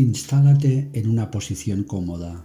Instálate 0.00 0.88
en 0.94 1.10
una 1.10 1.30
posición 1.30 1.84
cómoda 1.84 2.42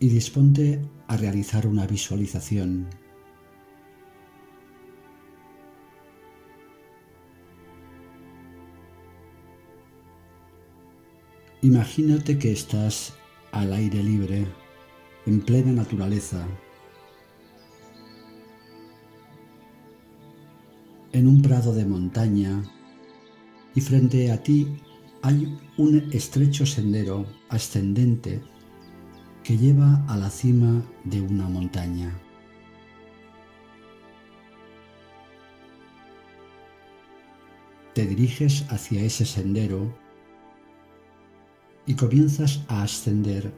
y 0.00 0.08
disponte 0.08 0.80
a 1.08 1.18
realizar 1.18 1.66
una 1.66 1.86
visualización. 1.86 2.86
Imagínate 11.60 12.38
que 12.38 12.52
estás 12.52 13.12
al 13.52 13.74
aire 13.74 14.02
libre, 14.02 14.46
en 15.26 15.42
plena 15.42 15.72
naturaleza, 15.72 16.46
en 21.12 21.26
un 21.26 21.42
prado 21.42 21.74
de 21.74 21.84
montaña 21.84 22.62
y 23.78 23.80
frente 23.80 24.32
a 24.32 24.42
ti 24.42 24.66
hay 25.22 25.56
un 25.76 26.10
estrecho 26.12 26.66
sendero 26.66 27.24
ascendente 27.48 28.42
que 29.44 29.56
lleva 29.56 30.04
a 30.08 30.16
la 30.16 30.30
cima 30.30 30.82
de 31.04 31.20
una 31.20 31.48
montaña. 31.48 32.12
Te 37.94 38.04
diriges 38.04 38.66
hacia 38.68 39.00
ese 39.00 39.24
sendero 39.24 39.96
y 41.86 41.94
comienzas 41.94 42.64
a 42.66 42.82
ascender 42.82 43.52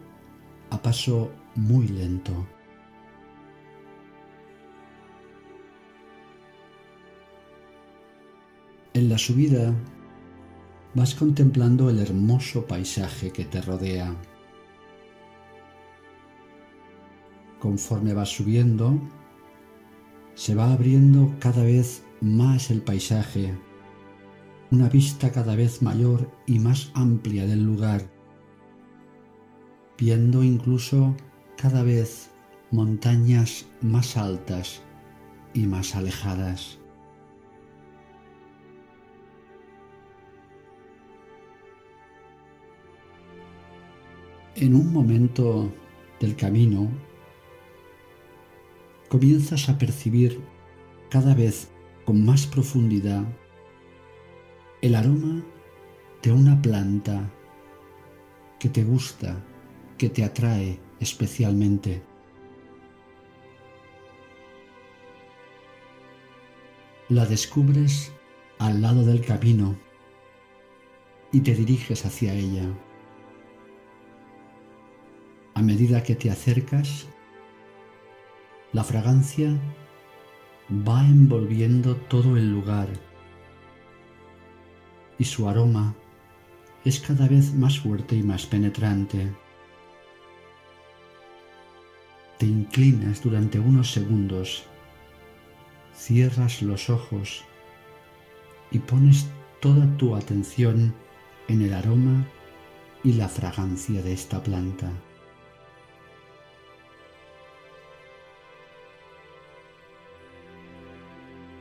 a 0.69 0.83
paso 0.83 1.33
muy 1.55 1.89
lento. 1.89 2.47
En 8.93 9.09
la 9.09 9.17
subida 9.17 9.75
vas 10.95 11.15
contemplando 11.15 11.89
el 11.89 12.01
hermoso 12.01 12.67
paisaje 12.67 13.31
que 13.31 13.45
te 13.45 13.61
rodea. 13.61 14.15
Conforme 17.61 18.15
vas 18.15 18.31
subiendo, 18.31 18.99
se 20.35 20.55
va 20.55 20.73
abriendo 20.73 21.35
cada 21.39 21.63
vez 21.63 22.03
más 22.21 22.71
el 22.71 22.83
paisaje, 22.83 23.55
una 24.71 24.89
vista 24.89 25.31
cada 25.31 25.55
vez 25.55 25.83
mayor 25.83 26.31
y 26.47 26.59
más 26.59 26.91
amplia 26.95 27.47
del 27.47 27.65
lugar, 27.65 28.11
viendo 29.99 30.43
incluso 30.43 31.15
cada 31.57 31.83
vez 31.83 32.31
montañas 32.71 33.67
más 33.83 34.17
altas 34.17 34.81
y 35.53 35.67
más 35.67 35.95
alejadas. 35.95 36.80
En 44.57 44.75
un 44.75 44.93
momento 44.93 45.73
del 46.19 46.35
camino 46.35 46.91
comienzas 49.09 49.69
a 49.69 49.79
percibir 49.79 50.41
cada 51.09 51.35
vez 51.35 51.69
con 52.05 52.25
más 52.25 52.47
profundidad 52.47 53.25
el 54.83 54.97
aroma 54.97 55.45
de 56.23 56.33
una 56.33 56.61
planta 56.61 57.31
que 58.59 58.69
te 58.69 58.83
gusta, 58.83 59.41
que 59.97 60.11
te 60.11 60.25
atrae 60.25 60.81
especialmente. 60.99 62.03
La 67.09 67.25
descubres 67.25 68.13
al 68.59 68.83
lado 68.83 69.05
del 69.05 69.25
camino 69.25 69.79
y 71.33 71.41
te 71.41 71.55
diriges 71.55 72.05
hacia 72.05 72.35
ella. 72.35 72.67
A 75.61 75.63
medida 75.63 76.03
que 76.03 76.15
te 76.15 76.31
acercas, 76.31 77.07
la 78.73 78.83
fragancia 78.83 79.51
va 80.89 81.03
envolviendo 81.03 81.97
todo 81.97 82.39
el 82.39 82.51
lugar 82.51 82.89
y 85.19 85.25
su 85.25 85.51
aroma 85.51 85.95
es 86.87 86.99
cada 86.99 87.29
vez 87.29 87.53
más 87.53 87.79
fuerte 87.79 88.17
y 88.17 88.23
más 88.23 88.47
penetrante. 88.47 89.31
Te 92.39 92.47
inclinas 92.47 93.23
durante 93.23 93.61
unos 93.61 93.93
segundos, 93.93 94.65
cierras 95.95 96.63
los 96.63 96.89
ojos 96.89 97.45
y 98.71 98.79
pones 98.79 99.29
toda 99.61 99.95
tu 99.99 100.17
atención 100.17 100.95
en 101.49 101.61
el 101.61 101.75
aroma 101.75 102.27
y 103.05 103.13
la 103.13 103.29
fragancia 103.29 104.01
de 104.01 104.15
esta 104.15 104.43
planta. 104.43 104.91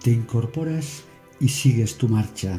Te 0.04 0.12
incorporas 0.12 1.04
y 1.42 1.50
sigues 1.50 1.98
tu 1.98 2.08
marcha. 2.08 2.58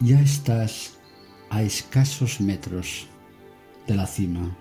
Ya 0.00 0.20
estás 0.20 0.98
a 1.48 1.62
escasos 1.62 2.40
metros 2.40 3.06
de 3.86 3.94
la 3.94 4.06
cima. 4.06 4.56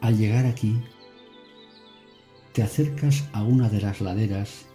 Al 0.00 0.16
llegar 0.16 0.46
aquí, 0.46 0.80
te 2.52 2.62
acercas 2.62 3.28
a 3.32 3.42
una 3.42 3.68
de 3.68 3.80
las 3.80 4.00
laderas 4.00 4.66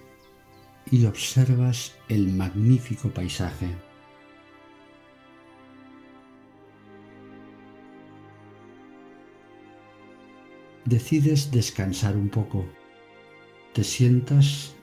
y 0.91 1.05
observas 1.05 1.95
el 2.09 2.27
magnífico 2.33 3.09
paisaje. 3.09 3.92
Decides 10.85 11.51
descansar 11.51 12.17
un 12.17 12.29
poco. 12.29 12.65
Te 13.73 13.83
sientas 13.83 14.75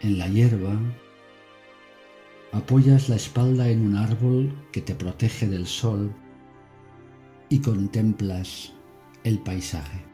en 0.00 0.18
la 0.18 0.28
hierba, 0.28 0.78
apoyas 2.52 3.08
la 3.08 3.16
espalda 3.16 3.68
en 3.68 3.84
un 3.86 3.96
árbol 3.96 4.52
que 4.72 4.80
te 4.80 4.94
protege 4.94 5.48
del 5.48 5.66
sol 5.66 6.12
y 7.48 7.60
contemplas 7.60 8.72
el 9.24 9.38
paisaje. 9.38 10.04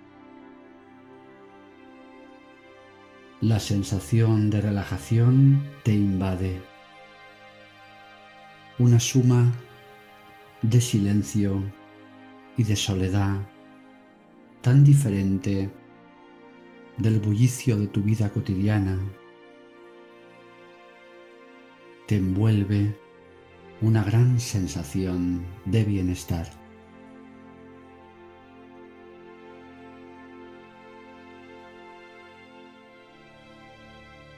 La 3.41 3.61
sensación 3.61 4.49
de 4.49 4.63
relajación 4.63 5.63
te 5.85 5.93
invade. 5.93 6.63
Una 8.79 8.99
suma 8.99 9.53
de 10.63 10.81
silencio 10.81 11.63
y 12.57 12.65
de 12.65 12.77
soledad 12.77 13.39
tan 14.67 14.83
diferente 14.83 15.71
del 16.97 17.21
bullicio 17.21 17.77
de 17.77 17.87
tu 17.87 18.03
vida 18.03 18.29
cotidiana, 18.31 18.99
te 22.09 22.17
envuelve 22.17 22.99
una 23.81 24.03
gran 24.03 24.41
sensación 24.41 25.47
de 25.67 25.85
bienestar. 25.85 26.49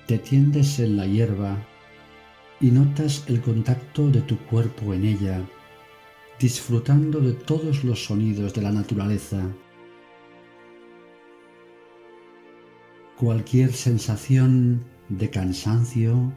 Te 0.06 0.18
tiendes 0.18 0.78
en 0.78 0.98
la 0.98 1.06
hierba 1.06 1.56
y 2.60 2.70
notas 2.70 3.24
el 3.28 3.40
contacto 3.40 4.10
de 4.10 4.20
tu 4.20 4.36
cuerpo 4.40 4.92
en 4.92 5.06
ella, 5.06 5.40
disfrutando 6.38 7.18
de 7.18 7.32
todos 7.32 7.82
los 7.82 8.04
sonidos 8.04 8.52
de 8.52 8.60
la 8.60 8.72
naturaleza 8.72 9.40
cualquier 13.18 13.72
sensación 13.72 14.84
de 15.08 15.28
cansancio, 15.28 16.32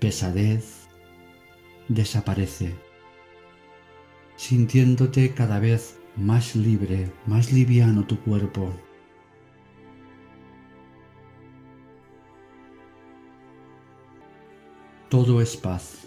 pesadez, 0.00 0.86
desaparece, 1.88 2.74
sintiéndote 4.36 5.32
cada 5.32 5.58
vez 5.60 5.98
más 6.14 6.56
libre, 6.56 7.10
más 7.26 7.52
liviano 7.52 8.06
tu 8.06 8.20
cuerpo. 8.20 8.70
Todo 15.08 15.40
es 15.40 15.56
paz, 15.56 16.06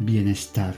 bienestar. 0.00 0.74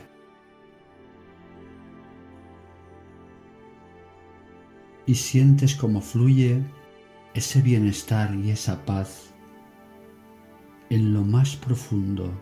Y 5.06 5.14
sientes 5.14 5.74
como 5.76 6.02
fluye 6.02 6.62
ese 7.36 7.60
bienestar 7.60 8.34
y 8.34 8.50
esa 8.50 8.86
paz 8.86 9.34
en 10.88 11.12
lo 11.12 11.22
más 11.22 11.54
profundo 11.54 12.32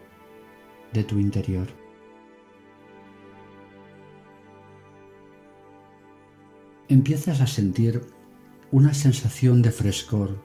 de 0.93 1.03
tu 1.03 1.19
interior. 1.19 1.67
Empiezas 6.89 7.41
a 7.41 7.49
sentir 7.49 8.03
una 8.71 8.95
sensación 8.95 9.63
de 9.63 9.73
frescor 9.73 10.41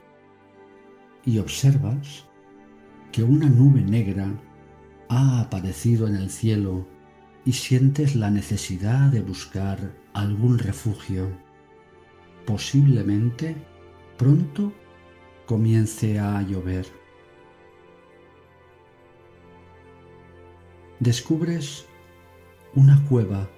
y 1.24 1.38
observas 1.38 2.26
que 3.12 3.22
una 3.22 3.48
nube 3.48 3.82
negra 3.82 4.36
ha 5.08 5.42
aparecido 5.42 6.08
en 6.08 6.16
el 6.16 6.28
cielo 6.28 6.88
y 7.44 7.52
sientes 7.52 8.16
la 8.16 8.32
necesidad 8.32 9.12
de 9.12 9.20
buscar 9.20 9.94
algún 10.12 10.58
refugio. 10.58 11.30
Posiblemente 12.46 13.69
pronto 14.20 14.70
comience 15.46 16.18
a 16.18 16.42
llover. 16.42 16.86
Descubres 20.98 21.86
una 22.74 23.02
cueva 23.08 23.48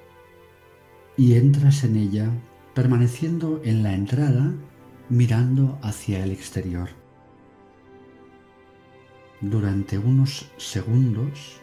y 1.17 1.35
entras 1.35 1.82
en 1.82 1.97
ella 1.97 2.31
permaneciendo 2.75 3.61
en 3.64 3.82
la 3.82 3.93
entrada 3.93 4.55
mirando 5.09 5.81
hacia 5.82 6.23
el 6.23 6.31
exterior. 6.31 6.91
Durante 9.41 9.99
unos 9.99 10.49
segundos 10.58 11.56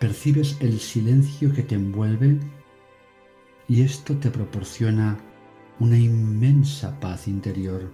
percibes 0.00 0.56
el 0.58 0.80
silencio 0.80 1.52
que 1.54 1.62
te 1.62 1.76
envuelve 1.76 2.40
y 3.68 3.82
esto 3.82 4.16
te 4.16 4.32
proporciona 4.32 5.27
una 5.80 5.96
inmensa 5.96 6.98
paz 6.98 7.28
interior. 7.28 7.92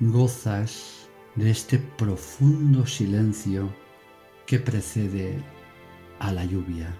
Gozas 0.00 1.08
de 1.34 1.50
este 1.50 1.78
profundo 1.78 2.86
silencio 2.86 3.72
que 4.46 4.58
precede 4.58 5.42
a 6.18 6.32
la 6.32 6.44
lluvia. 6.44 6.94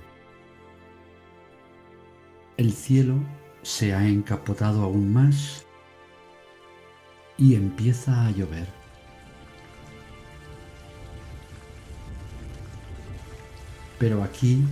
El 2.57 2.73
cielo 2.73 3.17
se 3.63 3.93
ha 3.95 4.09
encapotado 4.09 4.83
aún 4.83 5.13
más 5.13 5.67
y 7.37 7.55
empieza 7.55 8.27
a 8.27 8.31
llover. 8.31 8.69
Pero 13.99 14.23
aquí, 14.23 14.65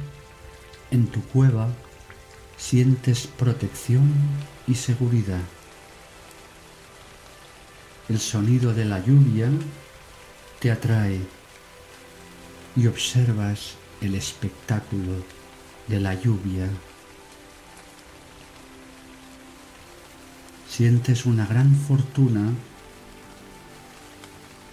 en 0.91 1.07
tu 1.07 1.21
cueva, 1.25 1.69
sientes 2.61 3.27
protección 3.27 4.13
y 4.69 4.75
seguridad. 4.75 5.41
El 8.09 8.21
sonido 8.21 8.75
de 8.75 8.85
la 8.85 9.05
lluvia 9.05 9.49
te 10.61 10.71
atrae 10.71 11.21
y 12.77 12.87
observas 12.87 13.75
el 14.01 14.15
espectáculo 14.15 15.25
de 15.89 16.01
la 16.01 16.15
lluvia 16.15 16.69
sientes 20.81 21.27
una 21.27 21.45
gran 21.47 21.75
fortuna 21.75 22.53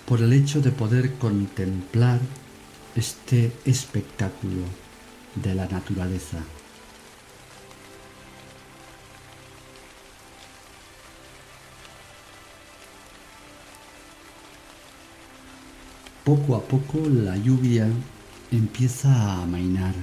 por 0.05 0.21
el 0.21 0.31
hecho 0.31 0.61
de 0.61 0.71
poder 0.71 1.15
contemplar 1.15 2.19
este 2.95 3.51
espectáculo 3.65 4.61
de 5.35 5.53
la 5.53 5.67
naturaleza. 5.67 6.37
Poco 16.27 16.57
a 16.57 16.61
poco 16.61 16.99
la 17.07 17.37
lluvia 17.37 17.87
empieza 18.51 19.09
a 19.09 19.43
amainar. 19.43 19.93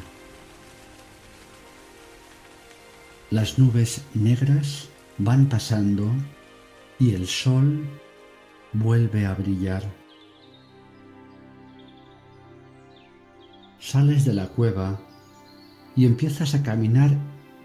Las 3.30 3.58
nubes 3.58 4.00
negras 4.14 4.88
van 5.18 5.50
pasando 5.50 6.10
y 6.98 7.12
el 7.12 7.26
sol 7.26 7.86
vuelve 8.72 9.26
a 9.26 9.34
brillar. 9.34 9.82
Sales 13.78 14.24
de 14.24 14.32
la 14.32 14.48
cueva 14.48 14.98
y 15.94 16.06
empiezas 16.06 16.54
a 16.54 16.62
caminar 16.62 17.10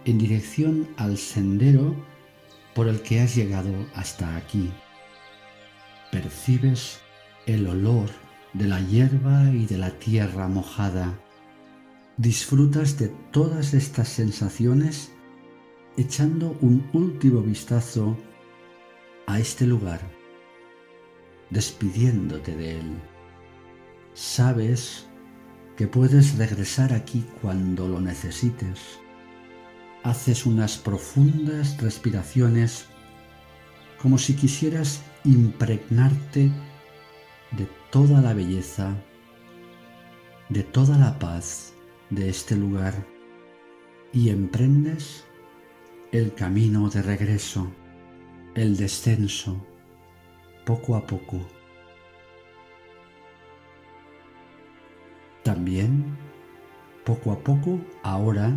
en 0.04 0.18
dirección 0.18 0.90
al 0.98 1.18
sendero 1.18 1.96
por 2.76 2.90
el 2.90 3.02
que 3.04 3.22
has 3.22 3.38
llegado 3.38 3.74
hasta 3.96 4.36
aquí. 4.36 4.70
Percibes 6.12 7.00
el 7.46 7.66
olor 7.66 8.10
de 8.54 8.68
la 8.68 8.80
hierba 8.82 9.50
y 9.52 9.66
de 9.66 9.78
la 9.78 9.92
tierra 9.92 10.48
mojada. 10.48 11.20
Disfrutas 12.18 12.98
de 12.98 13.10
todas 13.32 13.74
estas 13.74 14.10
sensaciones 14.10 15.12
echando 15.98 16.58
un 16.62 16.88
último 16.94 17.42
vistazo 17.42 18.18
a 19.28 19.40
este 19.40 19.66
lugar, 19.66 20.02
despidiéndote 21.50 22.56
de 22.56 22.80
él. 22.80 22.98
Sabes 24.14 25.06
que 25.78 25.88
puedes 25.88 26.38
regresar 26.38 26.94
aquí 26.94 27.26
cuando 27.42 27.88
lo 27.88 28.02
necesites. 28.02 28.80
Haces 30.04 30.46
unas 30.46 30.78
profundas 30.78 31.78
respiraciones 31.82 32.86
como 34.02 34.18
si 34.18 34.34
quisieras 34.34 35.02
impregnarte 35.26 36.52
de 37.52 37.68
toda 37.90 38.22
la 38.22 38.34
belleza, 38.34 38.96
de 40.50 40.64
toda 40.64 40.98
la 40.98 41.18
paz 41.20 41.74
de 42.10 42.30
este 42.30 42.56
lugar 42.56 42.94
y 44.12 44.30
emprendes 44.30 45.26
el 46.12 46.34
camino 46.34 46.90
de 46.90 47.02
regreso, 47.02 47.72
el 48.56 48.78
descenso, 48.78 49.64
poco 50.66 50.96
a 50.96 51.06
poco. 51.06 51.40
También, 55.44 56.18
poco 57.06 57.32
a 57.32 57.40
poco, 57.40 57.80
ahora, 58.04 58.52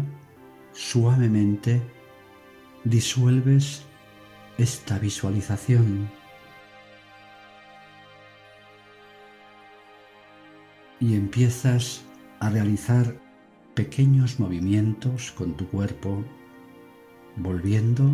suavemente, 0.73 1.83
disuelves 2.85 3.85
esta 4.59 4.99
visualización. 4.99 6.11
Y 11.03 11.17
empiezas 11.17 12.05
a 12.39 12.49
realizar 12.49 13.17
pequeños 13.75 14.39
movimientos 14.39 15.33
con 15.33 15.57
tu 15.57 15.67
cuerpo 15.67 16.25
volviendo 17.35 18.09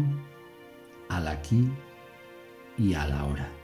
al 1.11 1.29
aquí 1.29 1.69
y 2.79 2.95
a 2.95 3.07
la 3.07 3.27
hora. 3.27 3.58